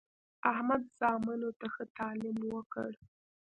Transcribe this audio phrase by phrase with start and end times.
[0.51, 2.89] احمد زامنو ته ښه تعلیم وکړ.